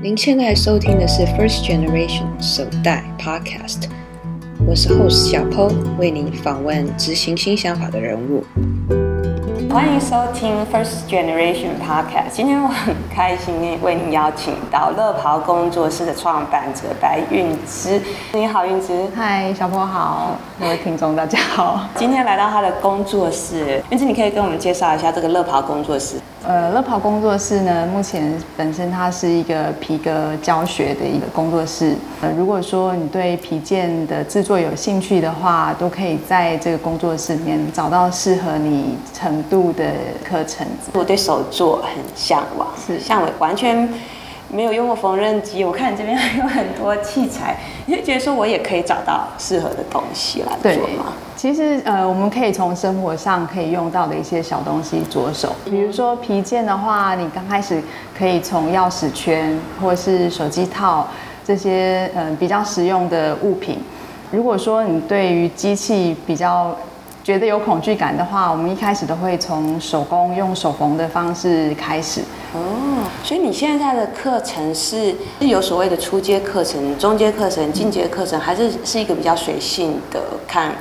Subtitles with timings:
[0.00, 3.88] 您现在收听的是 First Generation 手袋 Podcast，
[4.64, 8.44] 我是 Host 小 Po，为您访问执行新想法的人物。
[9.70, 12.30] 欢迎收听 First Generation Podcast。
[12.32, 18.00] 今天我很开心为您邀请到乐袍工作室的创办者白韵芝。
[18.32, 19.06] 你好，韵芝。
[19.14, 21.80] 嗨，小 Po 好，各位听众大家好。
[21.96, 26.16] 今天来到他的工作室，韵芝，你可以跟我们介绍一下这个乐袍工作室。
[26.46, 31.94] 呃，乐袍工作室呢，目前本身它是一个皮革教学的一个工作室。
[32.22, 39.84] 呃，如果说你对皮件的制作有兴趣的话，都可以在这个工作室里面找到适合你程度的
[40.24, 40.66] 课程。
[40.94, 43.88] 我对手作很向往，是像我完全
[44.50, 51.12] 没有用过缝纫机，我看你这边还有很多器材，你会觉得说我也可以找到适合的东西来做吗？
[51.36, 57.80] 其实，呃，我们可以从生活上可以用到的一些小东西着手，比如说皮件的话，你刚开始
[58.18, 61.06] 可以从钥匙圈或是手机套
[61.46, 63.78] 这些，嗯、呃，比较实用的物品。
[64.32, 66.76] 如果说你对于机器比较
[67.28, 72.22] 觉得有恐惧感的话，我们一开始都会从手工用手缝的方式开始。
[72.54, 80.72] 哦，所以你现在的课程是是有所谓的初阶课程、中阶课程、进阶课程，还是是一个比较随性的看？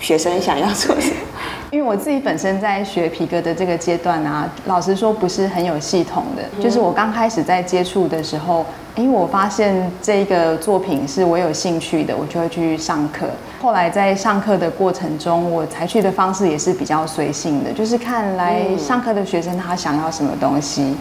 [0.00, 1.16] 学生想要做什么？
[1.70, 6.42] 因为我自己本身在学皮革的这个阶段啊，老实说不是很有系统的。
[6.60, 13.26] 就是我刚开始在接触的时候，因为我发现这个作品是我有兴趣的，我就会去上课。
[13.60, 20.96] 后来在上课的过程中，我采取的方式也是比较随性的，就是看来上课的学生他想要什么东西，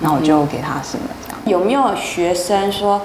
[0.00, 1.40] 那我就给他什么这样。
[1.46, 3.00] 有没有学生说？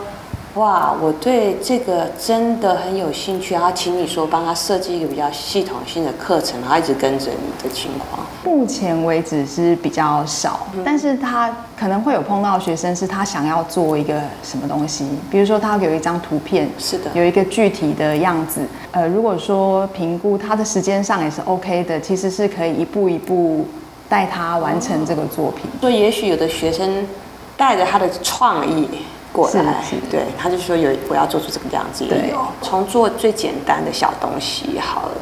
[0.56, 8.26] 哇，我对这个真的很有兴趣，然后请你说帮他设计一个比较系统性的课程，然后一直跟着你的情况。
[8.44, 18.68] 目前为止是比较少，嗯、但是他可能会有碰到学生，是他想要做一个什么东西，比如说他有一张图片，是的，有一个具体的样子。
[18.92, 23.66] 呃，如果说评估他的时间上也是 OK 的，其实是可以一步一步
[24.10, 25.72] 带他完成这个作品。
[25.80, 27.08] 所以也许有的学生
[27.56, 28.90] 带着他的创意。
[29.32, 35.16] 过来，对，他就说有我要做出这个样子，也有从做最简单的小东西，好了，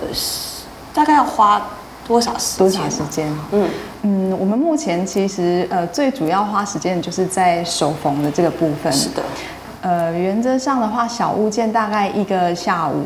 [0.94, 1.62] 大概要花
[2.08, 2.58] 多少时间？
[2.58, 3.32] 多少时间？
[3.52, 3.70] 嗯
[4.02, 8.92] 嗯，我们目前其实呃最主要花时间的就是在手缝的这个部分。
[8.92, 9.22] 是的，
[9.82, 13.04] 呃，原则上的话，小物件大概一个下午，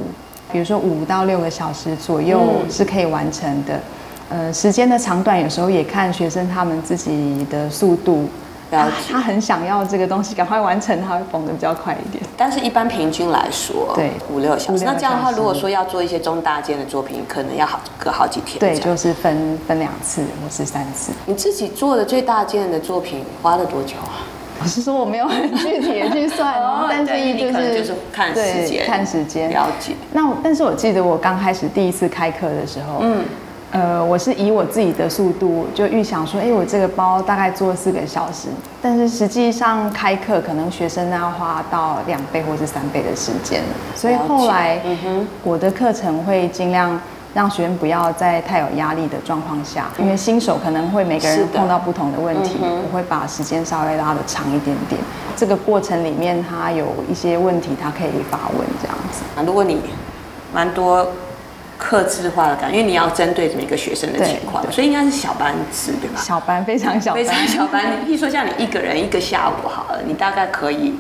[0.53, 2.39] 比如说五到六个小时左右
[2.69, 3.73] 是可以完成的。
[4.29, 8.25] 嗯、呃，时间的长短有时候也看学生他们自己的速度。
[8.73, 12.23] 他，他很想要这个东西赶快完成，他会缝的比较快一点。
[12.35, 14.83] 但是，一般平均来说，对五六小时。
[14.83, 18.59] 那这样的话，如果说要做一些中大件的作品，可能要好隔好几天。
[18.59, 21.11] 对，就是分分两次或是三次。
[21.25, 24.25] 你自己做的最大件的作品花了多久啊？
[24.61, 29.93] 我是说我没有很具体的去算， 哦、但是一就是就是看时间，看时间了解。
[30.11, 33.23] 那但是我记得我刚开始第一次开课的时候，嗯。
[33.73, 43.63] 呃，我是以我自己的速度就预想说，哎，我这个包大概做四个小时，但是实际上开课可能学生要花到两倍或是三倍的时间，
[43.95, 44.79] 所以后来，
[45.43, 47.01] 我的课程会尽量
[47.33, 55.01] 让学生不要在太有压力的状况下，因为新手可能会每个人碰到不同的问题，我会把时间稍微拉的长一点点。
[55.35, 59.23] 这个过程里面，他有一些问题，他可以发问这样子。
[59.35, 59.81] 啊，如果你
[60.53, 61.07] 蛮多。
[61.83, 66.21] 客制化的感觉，因为你要针对每个学生的情况，所以应该是小班制，对吧？
[66.21, 67.83] 小班非常小班，非常小班。
[67.99, 70.95] 你比如说像你一个人一个下午好了，你大概可以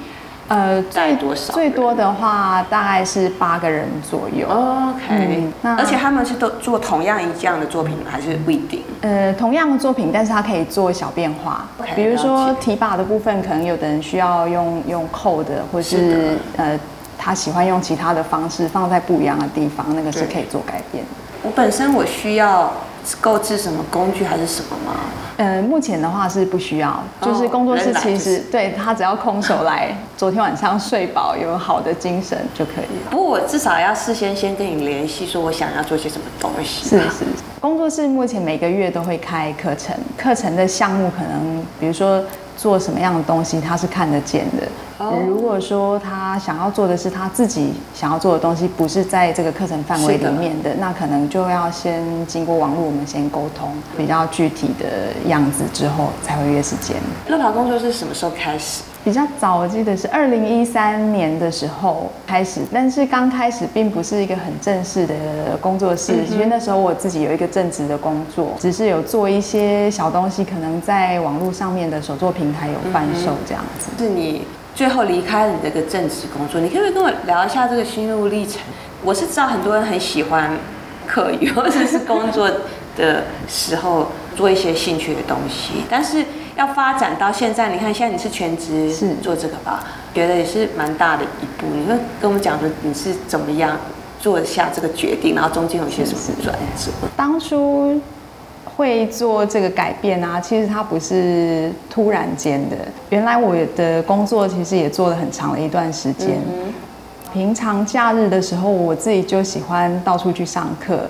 [0.49, 1.53] 呃带多少？
[1.53, 4.45] 最多的话大概是八个人左右。
[4.45, 8.83] OK，嗯，那而且他们是都做同样一样的作品，还是不一定？
[9.01, 11.65] 呃，同样的作品，但是他可以做小变化。
[11.81, 16.77] Okay, 比如说提把的部分，可能有的人需要用用扣的，或是，是呃。
[17.17, 21.09] 他喜欢用其他的方式放在不一样的地方，那个是可以做改变的。
[21.43, 22.71] 我本身我需要
[23.19, 24.99] 购置什么工具还是什么吗？
[25.35, 33.09] 呃，目前的话是不需要，就是工作室其实、就是、对他只要空手来，昨天晚上睡饱，有好的精神就可以了。
[33.09, 36.87] 不过我至少要事先先跟你联系，说我想要做些什么东西。
[36.87, 37.25] 是是，
[37.59, 42.23] 工作室目前每个月都会开课程，课程的项目可能比如说
[42.55, 44.67] 做什么样的东西，他是看得见的。
[45.27, 56.95] 如果说他想要做的是他自己想要做的东西，不是在这个课程范围里面的，那可能就要先经过网络，我们先沟通比较具体的样子之后，才会约时间。
[57.27, 58.83] 乐袍工作室是什么时候开始？
[59.03, 65.15] 比较早，我记得是二零一三年的时候开始，但是刚开始并不是一个很正式的
[65.59, 73.89] 工作室，因为那时候我自己有一个正职的工作，只是有做一些小东西，可能在网络上面的手作平台有贩售这样子。
[73.97, 74.43] 是你
[74.75, 78.61] 最后离开了你这个正职工作，你可不可以跟我聊一下这个心路历程？
[79.03, 80.57] 我是知道很多人很喜欢
[81.05, 82.49] 课余或者是工作
[82.95, 86.25] 的时候做一些兴趣的东西，但是
[86.55, 89.83] 要发展到现在，你看现在你是全职是做这个吧，
[90.13, 91.67] 觉得也是蛮大的一步。
[91.73, 93.77] 你会跟我们讲说你是怎么样
[94.19, 96.91] 做下这个决定，然后中间有些什么转折？
[97.15, 98.01] 当初。
[98.75, 102.75] 会做这个改变啊，其实它不是突然间的。
[103.09, 106.29] 原来我的工作其实也做了很长的一段时间。
[106.47, 106.73] 嗯、
[107.31, 111.07] 平常假日的时候，我自己就喜欢到处去上课，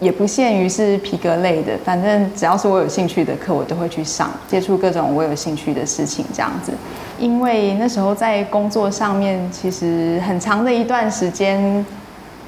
[0.00, 6.72] 也不限于是皮革类的，反正只要是我有兴趣的课，我都会去上，接触各种我有兴趣的事情，这样子。
[7.18, 11.84] 因为那时候在工作上面，其实很长的一段时间，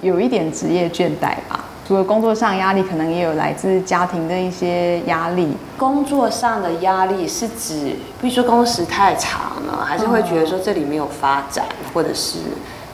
[0.02, 1.59] 有一点职业倦怠吧。
[1.90, 5.56] 除了工作上压力，可能也有来自家庭的一些压力。
[5.76, 12.38] 工作上的压力是指，比如说工时太长了，还是会觉得说这里没有发展，或者是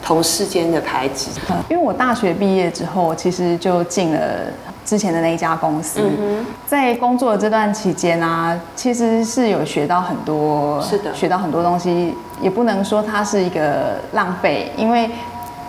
[0.01, 1.29] 同事间的排挤？
[1.69, 4.19] 因为我大学毕业之后，其实就进了
[4.83, 5.99] 之前的那一家公司。
[6.01, 15.07] 嗯、在工作的这段期间啊，其实是有学到很多，是的，学到很多东西，也不能说它是一个浪费，因为。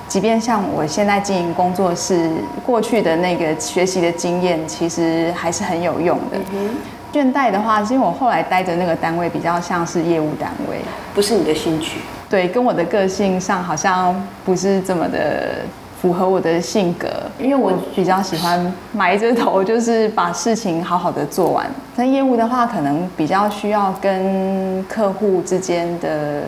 [0.09, 2.31] 即便像我现在经营工作室，
[2.65, 6.39] 过去的那个学习的经验，其实还是很有用的。
[6.53, 6.71] 嗯、
[7.13, 10.79] 倦怠的话，是因为我后来待的那个单位比较像是业务单位，
[11.15, 12.01] 不是你的兴趣。
[12.31, 14.15] 对，跟我的个性上好像
[14.45, 15.57] 不是这么的
[16.01, 17.09] 符合我的性格，
[17.39, 21.67] 因为我比较喜欢埋着头，就是把事情好好的做完。
[21.95, 26.43] 但业务的话，可能比较需要跟客户之间的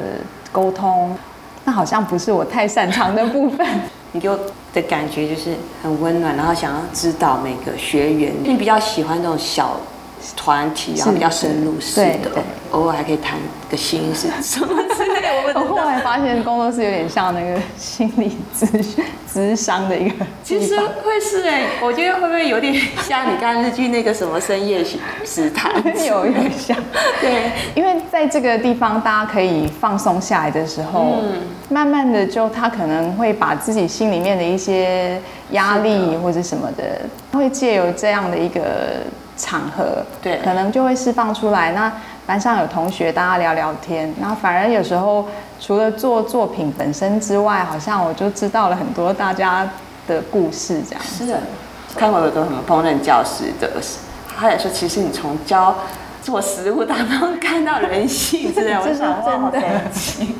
[0.50, 1.14] 沟通。
[1.70, 3.64] 那好像不是我太擅长的部分。
[4.10, 4.36] 你给我
[4.74, 8.32] 的感觉就是很温暖，然后想要指导每个学员。
[8.42, 9.76] 你比较喜欢这种小
[10.36, 13.38] 团体，然后比较深入式的，偶尔还可以谈
[13.70, 15.04] 个心事什么之
[15.54, 18.96] 我后来发现工作室有点像那个心理咨
[19.32, 20.26] 咨商的一个。
[20.42, 24.84] 其实会是哎，我觉得会不会有点 像你看日剧那个什么深夜
[25.24, 25.72] 食堂？
[26.06, 26.76] 有有像。
[27.20, 31.32] 对，因为在这个地方大家可以放松下来的时候，嗯，
[31.68, 37.00] 慢慢的就他可能会把自己心里面的一些压力或者什么的，
[37.32, 38.60] 会借由这样的一个。
[39.36, 41.72] 场合对，可能就会释放出来。
[41.72, 41.90] 那
[42.30, 45.26] 班上有同学，大家聊聊天，然后反而有时候
[45.58, 49.68] 除了做作品本身之外，好像我就知道了很多大家
[50.06, 51.02] 的故事，这样。
[51.02, 51.40] 是的，
[51.96, 53.68] 看过有个什么烹饪教室的，
[54.38, 55.74] 他也说，其实你从教
[56.22, 59.80] 做食物当中看到人性之类， 我想真的。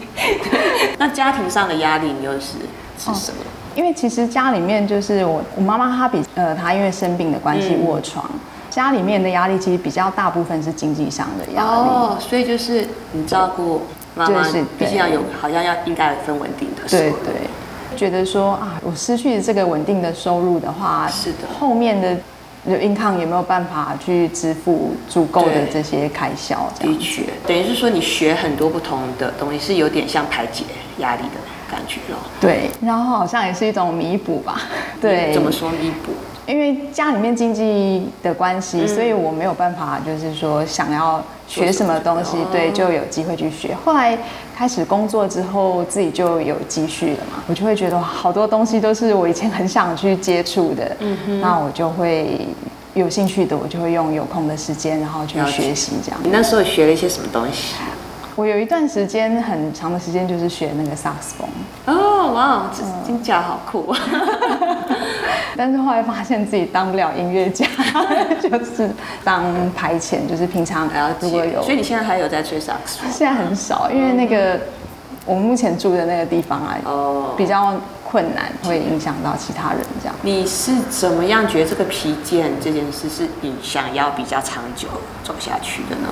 [0.97, 2.53] 那家庭上的压力，你又是
[2.97, 3.41] 是什么？
[3.41, 8.25] 哦，因为其实家里面就是我，我妈妈她比呃，她因为生病的关系卧床。
[8.33, 8.39] 嗯
[8.71, 13.83] 家里面的压力其实比较大部分是经济上的压力哦，所以就是你照顾
[14.15, 14.43] 妈妈，
[14.79, 17.13] 毕竟要有好像要应该有一份稳定的收入。
[17.25, 22.17] 对对，觉得说啊，我失去这个稳定的收入的话，是的，后面的
[22.67, 26.71] income 有没有办法去支付足够的这些开销？
[26.79, 30.65] 的确，等于是说你学很多不同的东西，是有点像排解
[30.99, 31.41] 压力的
[31.71, 32.19] 感觉咯。
[32.41, 34.63] 对，然后好像也是一种弥补吧？
[35.01, 36.13] 对，怎么说弥补？
[36.51, 43.77] 因为家里面经济的关系，所以我没有办法，就是说想要学什么东西，对，就有机会去学。
[43.85, 44.19] 后来
[44.57, 52.41] 开始工作之后，自己就有积蓄了嘛，我就会觉得好多东西都是我以前很想去接触的，嗯，那我就会
[52.95, 56.21] 有兴趣的，我就会用有空的时间，然后去学习这样。
[56.25, 57.77] 你那时候学了一些什么东西？
[58.37, 61.49] 我有一段时间很长的时间就是学那个萨克斯风。
[61.87, 63.95] 哦，哇，这听起来好酷。
[65.57, 67.67] 但是后来发现自己当不了音乐家，
[68.43, 68.91] 就是
[69.25, 71.63] 当排遣，就是平常还要如果有。
[71.63, 73.01] 所以你现在还有在吹萨克斯？
[73.11, 74.59] 现在很少，因为那个
[75.27, 77.75] 我们目前住的那个地方啊，哦，比较
[78.11, 80.15] 困难，会影响到其他人这样。
[80.23, 84.89] 你是怎么样觉得这个皮件这件事是你想要比较长久
[85.23, 86.09] 走下去的呢？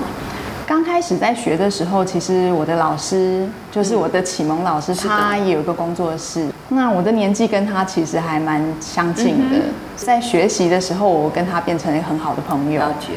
[0.65, 6.47] 刚开始在学的时候，其实我的老师就是我的启蒙老师，他也有一个工作室。
[6.69, 9.57] 那我的年纪跟他其实还蛮相近的，
[9.95, 12.79] 在学习的时候，我跟他变成了一个很好的朋友。
[12.79, 13.07] 了解。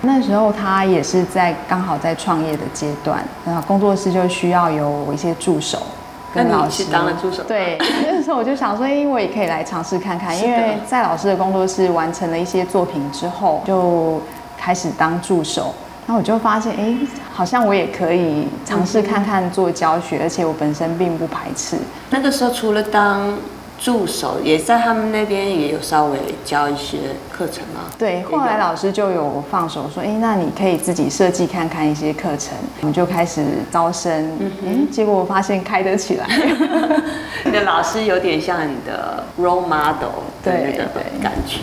[0.00, 5.82] 那时候他也是在刚好在创业的阶段，那工作室就需要有一些助手
[6.34, 6.84] 跟老师。
[6.90, 7.42] 当了助手。
[7.44, 14.20] 对， 那时候我就想说，哎，我也可以来尝试看看，因为在老师的工作室完成了一些作品之后，就
[14.58, 15.72] 开始当助手。
[16.06, 16.94] 那我就发现，哎，
[17.32, 21.78] 好像我也可以尝试看看做教学，而且我本身并不排斥。
[22.10, 23.32] 那个时候除了当
[23.84, 26.96] 助手也在他们那边也有稍微教一些
[27.30, 27.82] 课程吗？
[27.98, 34.26] 对，后来老师就有放手说，哎，那你可以自己设计看看一些课程，我们就开始招生。
[34.40, 36.26] 嗯哼，结果我发现开得起来。
[37.44, 40.84] 你的老师有点像你的 role model 的那个
[41.22, 41.58] 感觉，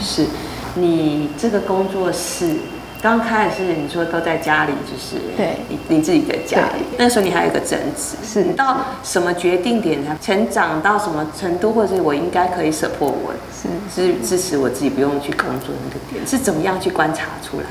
[0.00, 0.26] 是
[0.74, 2.56] 你这个工作室。
[3.02, 6.84] 刚开始是你说都在家里，就是对你你自己的家里。
[6.98, 17.66] 那时候你还有一个正职，是你到什么决定点才成长到什么程度，或者是我应该可以 support 我，是是支持我自己不用去工作的那个点，是怎么样去观察出来？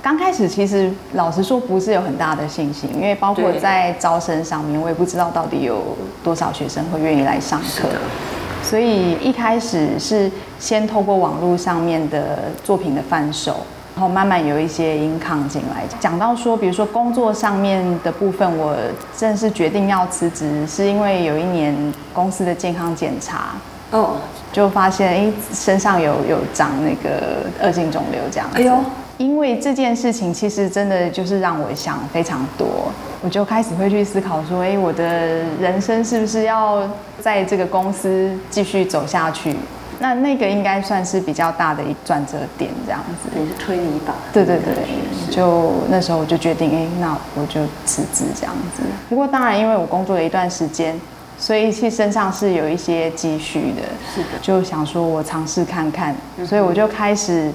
[0.00, 7.88] 刚开始其实老实说不是有很大的信心，因为包括在招生上面，我也不知道到底有多少学生会愿意来上课，
[8.62, 10.30] 所以一开始是
[10.60, 13.56] 先透过网络上面的作品的贩售。
[13.94, 18.76] 然后慢慢有一些 income 进来，讲到说，比如说工作上面的部分，我
[19.16, 21.72] 正式决定要辞职，是因为有一年
[22.12, 23.52] 公司的健康检查，
[23.92, 24.16] 哦，
[24.52, 28.58] 就发现哎身上有有长那个恶性肿瘤这样子。
[28.58, 28.76] 哎呦，
[29.16, 32.90] 因为这件事情其实真的就是让我想非常多，
[33.22, 35.04] 我就开始会去思考说，哎，我的
[35.60, 36.82] 人生是不是要
[37.20, 39.54] 在这个公司继续走下去？
[40.04, 43.40] 那那个应该算是比较大的一转折点，这样子。
[43.40, 44.12] 也是推你一把。
[44.34, 44.74] 对对对，
[45.34, 48.82] 就那时候我就决定，哎，那我就辞职这样子。
[49.08, 51.00] 不过当然，因为我工作了一段时间，
[51.38, 53.80] 所以其实身上是有一些积蓄的。
[54.14, 54.38] 是的。
[54.42, 56.14] 就想说我尝试看看，
[56.46, 57.50] 所以我就开始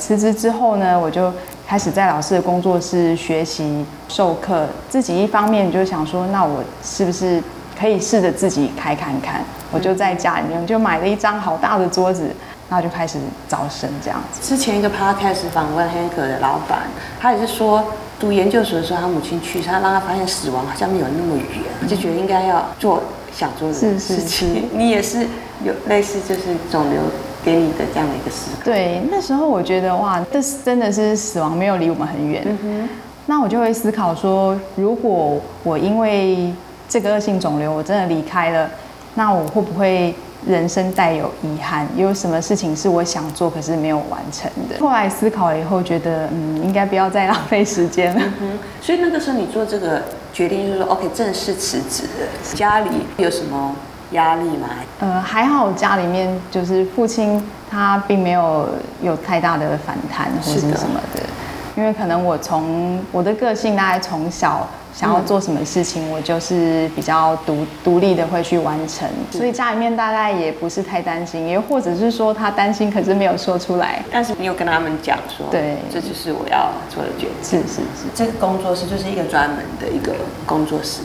[0.00, 1.32] 辞职之后呢，我就
[1.68, 4.66] 开始在老师的工作室学习授课。
[4.90, 7.40] 自己一方面就想说，那我是不是
[7.78, 9.42] 可以试着自己开看看？
[9.70, 12.24] 我就在家里面就买了一张好大的桌子，
[12.68, 14.40] 然后就开始招生这样子。
[14.42, 16.82] 之前一个 podcast 访问黑客的老板，
[17.18, 17.82] 他也是说
[18.20, 23.02] 读研究所的时候，他母亲去世，他让他发现死亡好像没有那么远，就觉得应该要做
[23.32, 24.54] 想做的事情。
[24.54, 25.26] 是是 你也是
[25.64, 27.00] 有类似就是肿瘤
[27.42, 28.64] 给你的这样的一个思考。
[28.64, 32.42] 对，那时候我觉得哇，这是真的是死亡没有离我们很远。
[32.44, 32.88] 嗯哼。
[33.24, 36.52] 那我就会思考说，如果我因为
[36.92, 38.68] 这个恶性肿瘤，我真的离开了。
[39.14, 40.14] 那我会不会
[40.46, 41.88] 人生带有遗憾？
[41.96, 44.76] 有什么事情是我想做可是没有完成的？
[44.84, 48.22] 后来思考了以后，觉得嗯，应该不要再浪费时间了。
[48.42, 48.58] 嗯。
[48.82, 50.02] 所以那个时候你做这个
[50.34, 52.04] 决定，就是说 OK，正式辞职。
[52.52, 53.74] 家里有什么
[54.10, 54.68] 压力吗？
[55.00, 58.68] 呃，还好，家里面就是父亲他并没有
[59.00, 61.26] 有太大的反弹或者什么的，的
[61.74, 64.68] 因为可能我从我的个性大概从小。
[64.94, 74.02] 想要做什么事情，我就是比较独独立的会去完成，所以家里面大概也不是太担心，也或者是说他担心，可是没有说出来。
[74.12, 77.60] 但是你有跟他们讲说，对，这就是我要做的决定。
[77.62, 81.00] 是是是，这个工作室就是一个专门的一个工作室。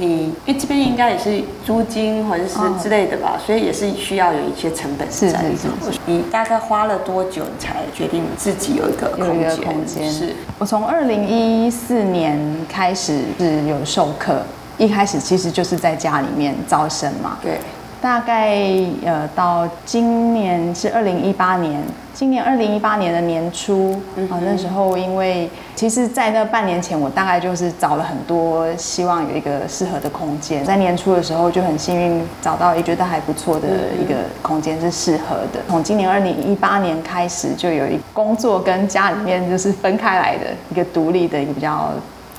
[0.00, 5.28] 你因为这边应该也是租金或者是之类的吧，所以也是需要有一些成本在。
[5.28, 5.98] 是是是。
[6.06, 9.34] 你大概花了多久才决定自己有一个空间？
[9.34, 10.10] 有一个空间。
[10.10, 14.42] 是我从二零一四年开始是有授课，
[14.78, 17.36] 一开始其实就是在家里面招生嘛。
[17.42, 17.58] 对。
[18.00, 18.58] 大概
[19.04, 21.82] 呃到今年是二零一八年，
[22.14, 30.64] 今年二零一八年的年初啊、嗯呃，那时候因为其实，在那半年前，我大概就是找了很多，希望有一个适合的空间。
[30.64, 33.68] 在年初的时候就很幸运找到一觉得还不错的
[34.02, 35.60] 一个空间是适合的。
[35.68, 41.90] 从今年二零一八年开始，就有一工作跟家里面就是分开来的一个独立的一个比较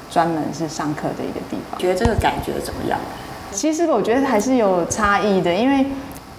[0.09, 1.79] 专门是上课的一个地方。
[1.79, 2.99] 觉得这个感觉怎么样？
[3.53, 5.85] 其实我觉得还是有差异的，因为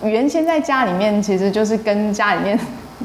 [0.02, 2.59] 原先在家里面，其实就是跟家里面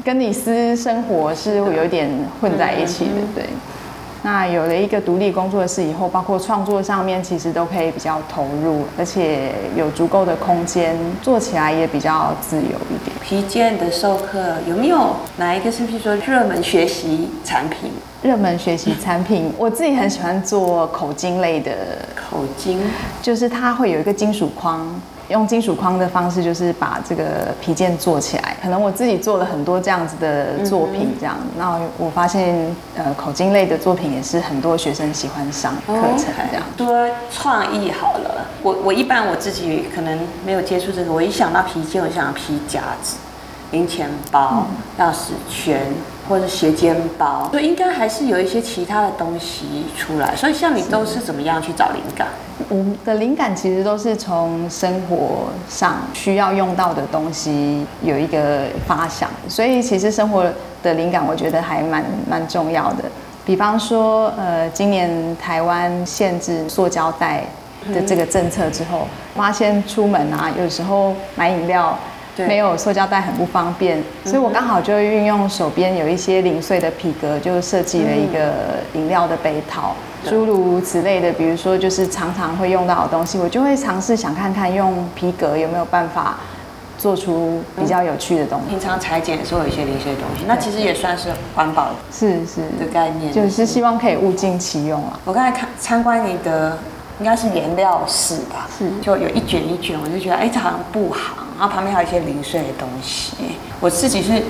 [0.04, 2.08] 跟你私生活是会有一点
[2.40, 3.44] 混在一起的，对。
[4.30, 13.16] 那有了一个独立工作室以后，包括创作上面，其实都可以比较投入，而且有足够的空间，做起来也比较自由一点。
[13.22, 17.90] 皮件的授课有没有哪一个是，不是说热门学习产品？
[18.20, 21.72] 热门学习产品，我自己很喜欢做口金类的。
[22.14, 22.78] 口金
[23.22, 24.86] 就是它会有一个金属框。
[25.28, 28.56] 用金属框的方式，就是把这个皮件做起来。
[28.62, 31.36] 可能我自己做了很多这样子的作品，这样。
[31.56, 36.64] 那、嗯、我发现，呃，口金类的作品也是很多学生喜欢上课程这样。
[36.76, 43.16] 说创意好了，我我一般我自己可能没有接触这个，我一想到皮件，我想到皮夹子、
[43.70, 44.66] 零钱包、
[44.98, 45.80] 钥匙圈。
[46.28, 50.36] 或者斜肩包，所以应该还是有一些其他的东西出来。
[50.36, 52.28] 所以像你都是怎么样去找灵感？
[52.68, 59.30] 我的灵感其实都是从生活上需要用到的东西有一个发想。
[59.48, 60.44] 所以其实生活
[60.82, 63.04] 的灵感，我觉得还蛮蛮重要的。
[63.44, 67.42] 比方说，呃，今年台湾限制塑胶袋
[67.94, 71.98] 的这个政策之后，发现出门啊，有时候买饮料
[72.46, 78.52] 没有塑胶袋很不方便，所以我刚好就运用手边有一些零碎的皮革，就设计了一个
[78.94, 86.36] 饮料的杯套，诸如此类的，比如说就是常常会用到的东西，我就会尝试想看看用皮革有没有办法。
[86.98, 88.70] 做出比较有趣的东西。
[88.70, 92.62] 平常裁剪的时候有一些零碎的东西，那其实也算是环保是是。
[92.76, 95.16] 的概念，就是希望可以物尽其用啊。
[95.24, 96.76] 我刚才看参观你的
[97.20, 98.90] 应该是颜料室吧，是。
[99.00, 103.34] 就有一卷一卷，我就觉得哎，这好像布行，然后旁边还有一些零碎的东西。
[103.80, 104.42] 我自己是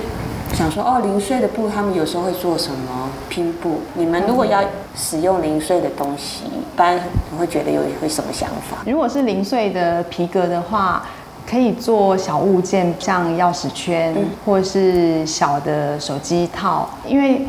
[0.54, 3.80] 想说哦，零碎的布他们有时候会做什么拼布？
[3.94, 4.62] 你们如果要
[4.94, 7.00] 使用零碎的东西，一般
[7.32, 8.78] 你会觉得有会什么想法？
[8.86, 11.02] 如果是零碎的皮革的话。
[11.50, 16.86] 可以做小物件，像钥匙圈，或是小的手机套。
[17.06, 17.40] 因为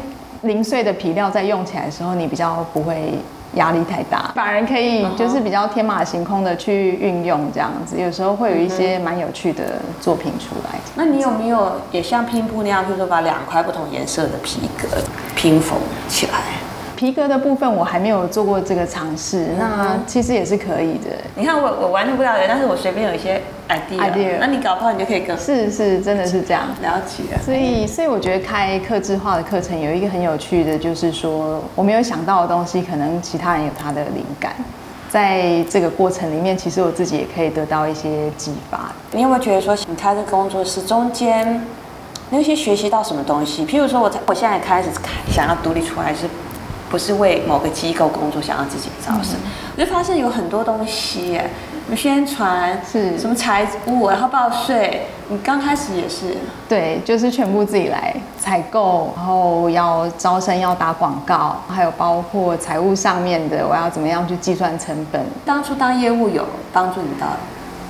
[0.44, 3.16] 零碎的皮料在用起来的时候，你比较不会
[3.56, 8.00] 压力太大，反而可以就是比较天马行空的去运用这样子。
[8.00, 10.80] 有时候会有一些蛮有趣的作品出来。
[10.96, 14.88] 那你有没有也像拼布那样，就是说把两块不同颜色的皮革
[15.36, 15.78] 拼缝
[16.08, 16.69] 起来？
[17.00, 21.12] 皮革的部分我还没有做过这个尝试，那其实也是可以的。
[21.34, 25.38] 你看我我完全不了解，但是我随便有一些 idea, idea，那你搞不好你就可以跟。
[25.38, 26.64] 是是，真的是这样。
[26.82, 27.24] 了解。
[27.42, 34.54] 所以所以我觉得开客制化的课程有一个很有趣的，就是说我没有想到的东西，可能其他人有他的灵感，
[35.10, 38.92] 在这个过程里面，其实我自己也可以得到一些激发。
[39.14, 41.66] 你有没有觉得说，你开这个工作室中间，
[42.30, 43.66] 你有些学习到什么东西？
[43.66, 44.90] 譬如说我我现在开始
[45.32, 46.28] 想要独立出来是。
[46.90, 51.40] 不是为某个机构工作，想要自己招生，嗯，我就发现有很多东西，
[51.96, 53.18] 宣传是。
[53.18, 56.36] 什么财务，然后报税，你刚开始也是，
[56.68, 65.22] 对，就是全部自己来采购，然后要招生要打广告，还有包括财务上面的，我要怎么样去计算成本。
[65.46, 67.28] 当初当业务有帮助你到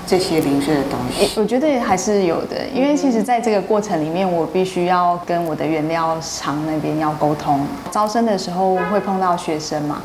[0.09, 7.63] 这些零碎的东西，我觉得还是有的，因为其实在这个过程里面，我必须要跟我的原料厂那边要沟通。
[7.91, 10.01] 招生的时候会碰到学生嘛，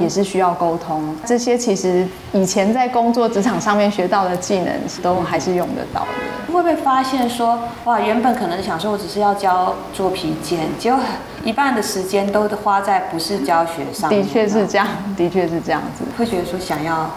[0.00, 1.14] 也是需要沟通。
[1.24, 6.52] 这些其实以前在工作职场上面学到的技能，都还是用得到的。
[6.52, 10.98] 会不会发现说，哇，原本可能想说我只是要教做皮件，结果
[11.44, 14.10] 一半的时间都花在不是教学上。
[14.10, 16.04] 的确是这样，的确是这样子。
[16.18, 17.08] 会觉得说想要。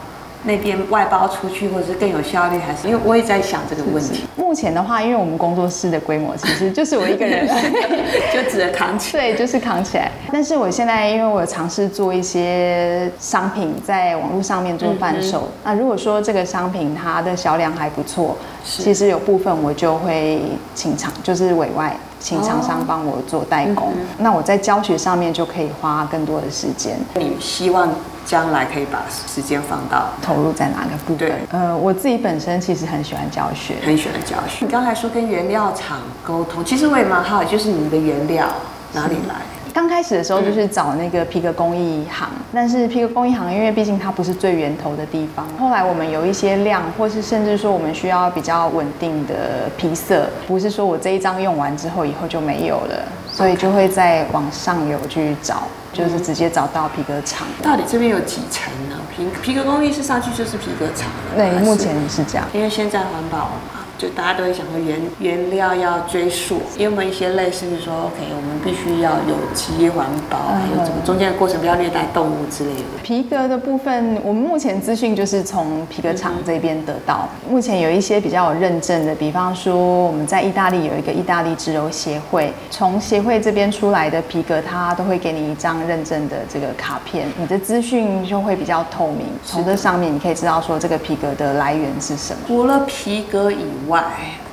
[0.48, 4.24] 那边外包出去，或者是更有效率，还是因为我也在想这个问题。
[4.38, 7.46] 目前的话，因为我们工作室的规模其实就是我一个人，
[8.34, 9.12] 就只能扛起。
[9.12, 10.10] 对，就是扛起来。
[10.32, 15.42] 但是我现在因为我有尝试做一些商品，在网络上面做贩售。
[15.42, 15.52] 嗯嗯。
[15.66, 20.42] 那如果说这个商品它的销量还不错，其实有部分我就会
[20.74, 23.90] 请厂，就是委外请厂商帮我做代工。
[23.90, 24.08] 哦嗯嗯。
[24.20, 26.98] 那我在教学上面就可以花更多的时间。
[27.16, 27.90] 你希望？
[28.28, 31.18] 将来可以把时间放到投入在哪个部分？
[31.18, 34.66] 对，呃，我自己本身其实很喜欢教学，很喜欢教学。
[34.66, 38.46] 你刚才说跟原料厂沟通，其实我也蛮好奇，就是你们的原料
[38.92, 39.36] 哪里来？
[39.78, 45.48] 刚开始的时候就是找那个皮革工艺行，但是皮革工艺行因为毕竟它不是最源头的地方。
[45.60, 55.62] 后来我们有一些量，或是甚至说我们需要比较稳定的皮色，不是说我这一张用完之后以后就没有了，所以就会在往上游去找。
[55.94, 57.48] 就是直接找到皮革厂。
[57.64, 58.96] 到底这边有几层呢？
[59.16, 61.08] 皮皮革工艺是上去就是皮革厂。
[61.36, 62.48] 对，目前是这样。
[62.54, 63.77] 因为现在环保嘛。
[63.98, 72.82] 就大家都会想说原原料要追溯，因为一些类似于说，OK，我们必须要有机环保，还有怎么中间的过程不要虐待动物之类的。
[73.04, 77.28] 皮革的部分，我们目前资讯就是从皮革厂这边得到。
[77.50, 89.26] 目前有一些比较有认证的，比方说我们在意大利有一个意大利织鞣协会，从协会这边出来的皮革，它都会给你一张认证的这个卡片，你的资讯就会比较透明。
[89.44, 92.40] 从这上面你可以知道说这个皮革的来源是什么。
[92.46, 94.04] 除了皮革以外，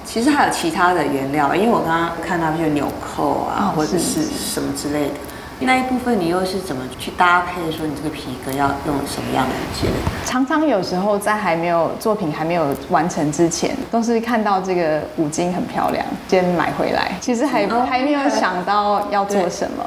[0.04, 5.14] 其实还有其他的原料，因为我刚刚看到就是纽扣啊，或者是什么之类的。
[5.60, 7.70] 那一部分你又是怎么去搭配？
[7.70, 9.86] 说你这个皮革要用什么样的一些？
[10.26, 17.12] 常常有时候在还没有作品还没有完成之前，都是看到这个五金很漂亮，先买回来。
[17.20, 19.84] 其实还还没有想到要做什么，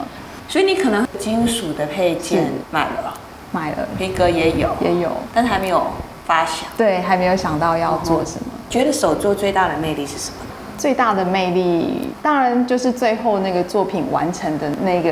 [0.48, 3.14] 所以你可能金属的配件买了，
[3.52, 5.86] 买了，皮革也有，也有，但是还没有
[6.26, 6.70] 发想。
[6.78, 8.52] 对，还没有想到要做什么。
[8.70, 10.38] 觉得手作最大的魅力是什么？
[10.78, 15.12] 最大的魅力当然就是最后那个作品完成的那个，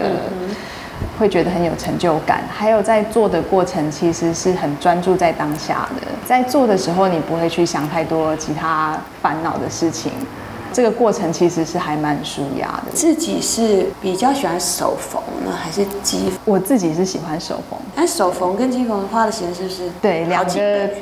[1.18, 2.44] 会觉得很有成就感。
[2.54, 6.08] 还有在做的过程，其实是很专注在当下的。
[6.24, 10.12] 在做的时候，你不会去想太多其他烦恼的事情。
[10.75, 12.91] 这个过程其实是还蛮舒压的。
[12.93, 16.29] 自己是比较喜欢手缝呢，还是机？
[16.43, 17.79] 我自己是喜欢手缝。
[17.95, 19.89] 但手缝跟机缝花的时间是不是？
[20.01, 20.51] 对，两个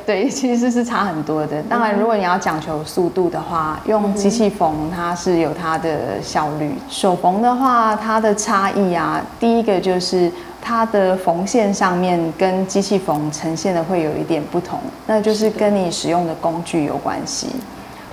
[0.06, 1.60] 对，其实是差很多的。
[1.64, 6.72] 当然，如果你要讲求速度的话，用机器缝它是有它的效率。
[6.88, 10.30] 手缝的话，它的差异啊，第一个就是。
[10.66, 17.48] 它的缝线上面跟机器缝呈现的会有一点不同，那就是跟你使用的工具有关系。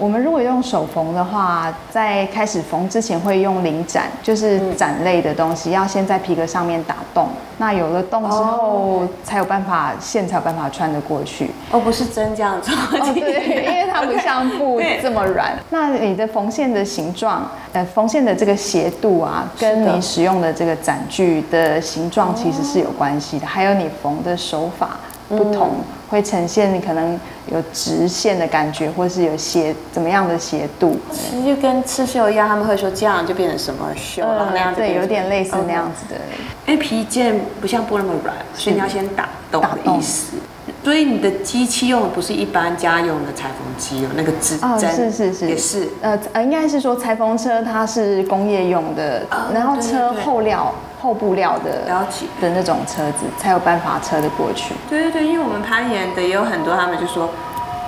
[0.02, 7.28] 我们如果用手缝的话，在开始缝之前会用零展，就是展类的东西，要先在皮革上面打洞。
[7.60, 11.52] 那有了洞之后，才有办法线才有办法穿得过去。
[11.70, 12.74] 哦，不是针这样做。
[12.98, 15.56] 哦，对，因为它不像布这么软。
[15.70, 24.98] 那你的缝线的形状，呃，缝线的这个斜度啊，跟你使用的这个展具的形状其实是有关系的，还有你缝的手法
[25.30, 25.70] 不同。
[26.10, 27.18] 会呈现你可能
[27.52, 36.20] 有直线的感觉，或是有斜怎么样的斜度，其实就跟刺绣一样，他们会说这样就变成什么绣了那样子，对，有点类似那样子的。
[36.66, 40.38] 因为皮件不像布那么软，所以你要先打洞的意思。
[40.84, 45.90] 所以你的机器用的不是一般家用的裁缝机哦，那个指针是是是，也是。
[46.02, 50.74] 呃呃，应该是说裁缝车它是工业用的，然后车后料。
[51.02, 54.76] 厚布料的了解的那种车子才有办法车得过去。
[54.88, 57.28] 对对对，因为我们攀岩的也有很多，他们就说，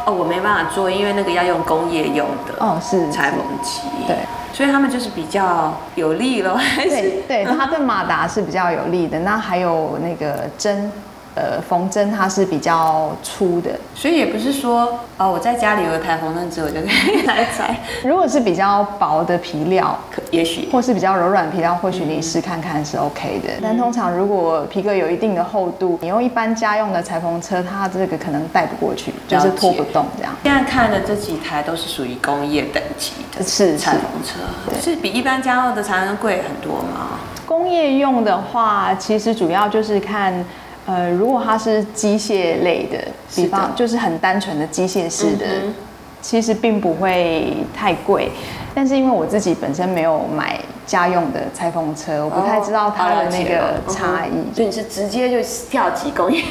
[0.07, 3.81] 哦，我没办法做，因为那个要用工业用的哦，是裁缝机。
[4.07, 4.17] 对，
[4.51, 6.59] 所以他们就是比较有力咯。
[6.75, 9.19] 对对，它对马达是比较有力的。
[9.19, 10.91] 那还有那个针。
[11.35, 17.75] 呃，缝针它是比较粗的，所以也不是说哦，我在家里有一台缝针机，我就可以来裁。
[18.03, 23.49] 如果是比较薄的皮料，可也许，或是比较柔软皮料，或许你试看看是 OK 的。
[23.53, 30.31] 嗯、但通常如果皮革有一定的厚度，你用一般家用的裁缝车，它这个可能带不过去，就是拖不动这样。
[30.43, 37.17] 现在看的这几台都是属于工业等级的，是裁缝车，是比一般家用的裁缝贵很多吗？
[37.47, 40.45] 工业用的话，其实主要就是看。
[40.85, 42.97] 呃，如果它是机械类的，
[43.35, 45.73] 比方就是很单纯的机械式的，嗯、
[46.21, 48.29] 其实并不会太贵。
[48.75, 54.29] 但是因为我自己本身没有买家用的裁缝车，我不太知道它的那个差异。
[54.29, 56.43] 哦嗯、所以你是直接就跳级工业？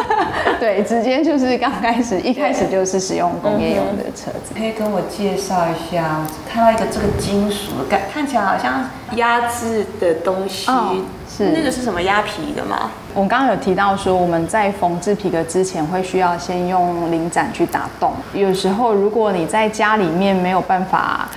[0.60, 4.52] 对，直接就是刚开始一开始就是使用工业用的车子。
[4.56, 8.84] 可以跟我介绍一下，看到一个这个金属感，看起来好像
[9.16, 10.70] 压制的东西。
[10.70, 10.96] 哦
[11.28, 12.90] 是那个是什么压皮的吗？
[13.14, 18.12] 我刚刚有提到说，我们在缝制皮革之前会需要先用零展去打洞。
[18.34, 21.28] 有时候如果你在家里面没有办法。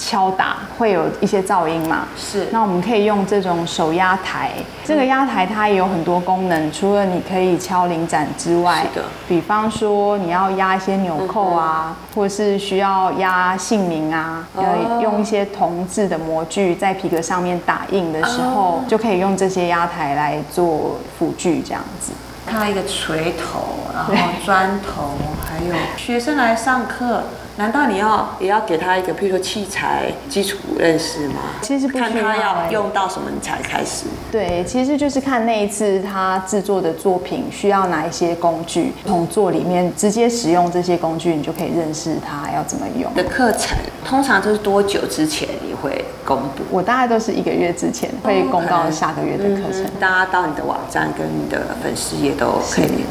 [0.00, 2.08] 敲打会有一些噪音嘛？
[2.16, 2.48] 是。
[2.50, 4.50] 那我们可以用这种手压台，
[4.82, 9.04] 这个压台它也有很多功能，除了你可以敲零展之外，是的。
[9.28, 22.12] 比方说你要压一些纽扣啊，或是需要压姓名啊，要用一些铜制的模具在皮革上面打印的时候，就可以用这些压台来做辅具这样子。
[22.46, 23.62] 看到一个锤头，
[23.94, 25.10] 然后砖头，
[25.46, 27.22] 还有学生来上课。
[27.56, 31.34] 难道你要也要给他一个，譬如说器材基础认识吗？
[31.60, 34.06] 其实不需要，看他要用到什么你才开始。
[34.32, 43.12] 对，其实就是看那一次他制作的作品需要哪一些工具，从做里面直接使用这些工具，你就可以认识他要怎么用。
[43.14, 46.62] 的课程通常都是多久之前你会公布？
[46.70, 49.84] 我大概都是一个月之前会公告下个月的课程。
[50.00, 53.04] 大家到你的网站跟你的粉丝也都可以。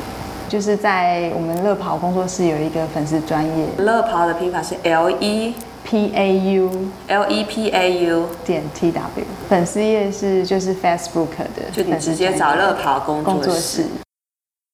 [0.50, 6.72] 就是在我们乐跑工作室有一个粉丝专业，乐跑的拼法是 L E P A U
[7.08, 13.86] L E P A U 点 T W，粉丝页是就是 Facebook 的，就你直接找乐跑工作室。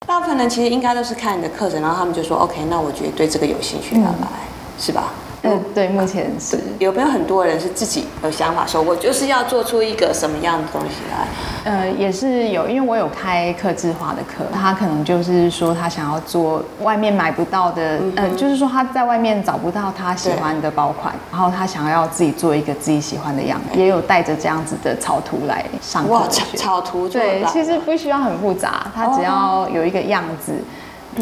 [0.08, 5.12] 大部分人其实应该都是看你的课程，然后他们就说 OK，那我觉得对这个有兴趣，要来，嗯、是吧？
[5.46, 6.60] 嗯，对，目前是。
[6.80, 11.72] 有没有很多人是自己有想法，说我就是要做出一个什么样的东西来？
[11.72, 26.12] 呃，也是有，因为我有开客制化的课，他可能就是说他想要做外面买不到的，嗯、呃，就是说他在外面找不到他喜欢的包款，然后他想要自己做一个自己喜欢的样子，也有带着这样子的草图来上课。
[26.12, 30.54] 哇，草图对，其实不需要很复杂，他只要有一个样子。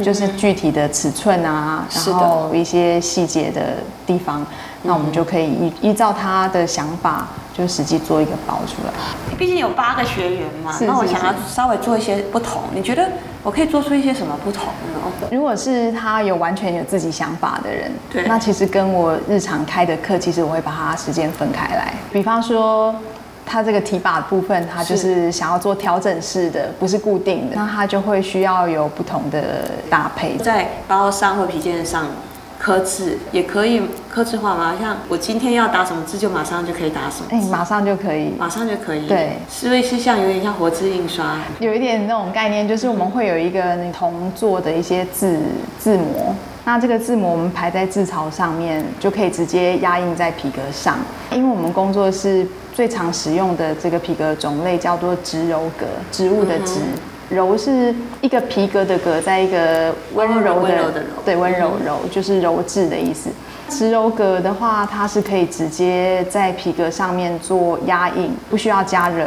[0.02, 4.46] 就是具体的尺寸啊，然后一些细节的地方，
[4.82, 8.94] 那我们就可以依依照他的想法，就实际做一个包出来。
[9.38, 12.64] 毕竟有八个学员嘛，那我想要稍微做一些不同。
[12.74, 13.08] 你觉得
[13.44, 15.28] 我可以做出一些什么不同呢？
[15.32, 21.94] 如果是他有完全有自己想法的人，对，那其实跟我日常开的课，其实我会把它时间分开来。
[22.12, 22.96] 比方说。
[23.46, 32.08] 它这个提把部分，它就是想要做调整式的，不是固定的，那它就会需要有不同的搭配，在包上或皮件上，
[32.58, 34.76] 刻字，也可以刻字化吗？
[34.80, 37.36] 像我今天要打什么字，就马上就可以打什么字。
[37.36, 39.08] 哎、欸，马上就可以，马上就可以。
[39.08, 41.36] 对，是不是像有点像活字印刷？
[41.60, 45.38] 有一点那种概念，就是我们会有一个那铜做的一些字
[45.78, 50.98] 字模，那这个字模我们排在字槽上面，就可以直接压印在皮革上。
[51.32, 56.80] 因为我们工作室最常使用的这个皮革种类叫做植鞣革，植物的植。
[56.80, 57.00] 嗯
[57.32, 63.32] 鞣是一个皮革的革，在一个温柔的，柔的柔对，温柔柔就是柔质的意思。
[63.70, 69.26] 植鞣革的话，它是可以直接在皮革上面做压印，不需要加热。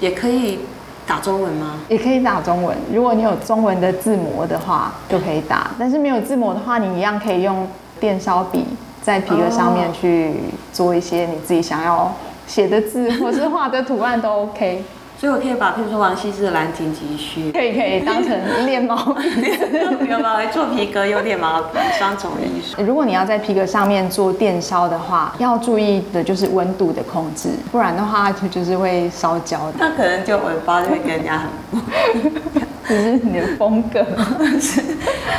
[0.00, 0.58] 也可以
[1.06, 1.78] 打中文吗？
[1.88, 2.76] 也可以打中文。
[2.92, 5.70] 如果你有中文的字模的话，就可以打。
[5.78, 7.66] 但是没有字模的话，你一样可以用
[7.98, 8.66] 电烧笔
[9.00, 10.34] 在皮革上面去
[10.74, 12.12] 做一些你自己想要
[12.46, 14.84] 写的字， 或是画的图案都 OK。
[15.18, 19.22] 所以我可以把，譬如说王羲之的《兰亭集序》，可以可以当成练毛笔，
[20.10, 20.44] 有吗？
[20.52, 22.82] 做皮革有点毛笔，双重艺术。
[22.82, 29.76] 如果你要在皮革上面做电烧的话，要注意的就是温度的控制，不然的话就就是会烧焦的。
[29.78, 34.04] 那可能就尾巴就会跟人家很不一样， 这是你的风格。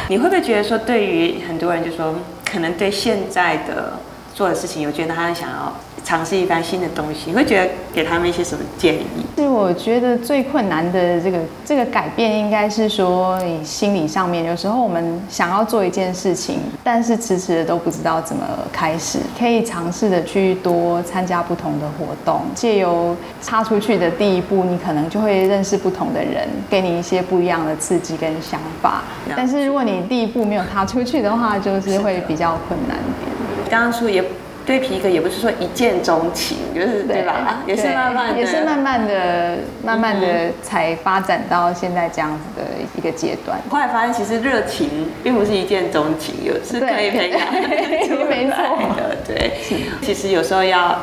[0.09, 2.15] 你会不会觉得说，对于很多人就说，
[2.51, 3.93] 可能对现在的
[4.33, 5.71] 做的事情，有觉得他想要？
[6.07, 9.25] 尝试一番新的东西，你会觉得给他们一些什么建议？
[9.35, 18.41] 是我觉得最困难的这个这个改变，应该是说你心理上面，有时候我们想要做一件事情，但是迟迟的都不知道怎么
[18.71, 19.19] 开始。
[19.37, 23.13] 可以尝试的去多参加不同的活动，借由
[23.45, 29.03] 踏出去的第一步，你可能就会认识不同的人，给你一些不一样的刺激跟想法。
[29.35, 33.69] 但是如果你第一步没有踏出去的话，就是会比较困难一点。
[33.69, 34.23] 当初也。
[34.67, 37.63] 对皮革也不是说一见钟情，就是对吧？
[37.65, 43.57] 也是慢慢的，也是慢慢的、慢慢的才发展到现在这样子的一个阶段。
[43.69, 49.15] 后来发现，其实热情并不是一见钟情，有是可以培养的。
[49.25, 49.53] 对，
[50.01, 50.99] 其实有时候要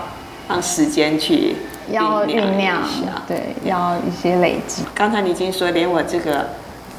[0.47, 1.57] 让时间去
[1.91, 2.83] 要酝酿，
[3.27, 4.83] 对，要一些累积。
[4.95, 6.47] 刚才你已经说，连我这个。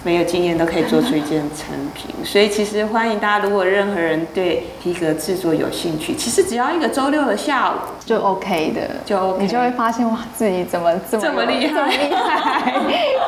[0.05, 7.73] 没有经验都可以做出一件成品，所以其实欢迎大家，如果任何人对皮革制作有兴趣，其实只要一个周六的下午
[8.05, 12.73] 就 OK 的，就 OK，你就会发现哇，自己怎么这么这么厉害，这么厉害，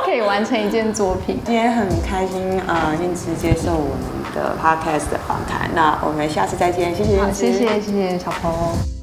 [0.05, 1.39] 可以完成一件作品。
[1.43, 8.96] 今天很开心啊，宁、呃、慈接受我们的 Podcast 的访谈，那我们下次再见，谢谢，谢谢，谢谢小鹏。